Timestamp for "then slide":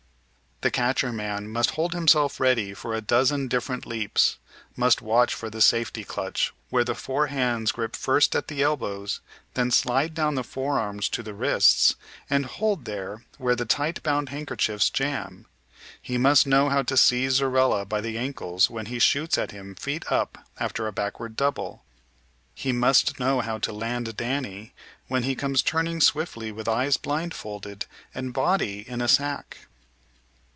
9.55-10.13